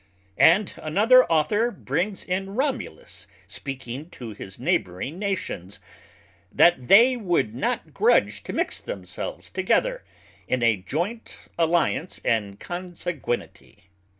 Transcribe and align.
And 0.39 0.73
another 0.81 1.25
Author 1.31 1.69
brings 1.69 2.23
in 2.23 2.55
Romulus 2.55 3.27
speaking 3.45 4.09
to 4.09 4.29
his 4.31 4.57
neighbouring 4.57 5.19
Nations, 5.19 5.79
That 6.51 6.87
they 6.87 7.15
would 7.15 7.53
not 7.53 7.93
grudge 7.93 8.41
to 8.45 8.51
mix 8.53 8.79
themselves 8.81 9.51
together 9.51 10.03
in 10.47 10.63
a 10.63 10.81
joynt 10.81 11.49
Allyance 11.59 12.19
and 12.25 12.59
Consanguinity. 12.59 13.91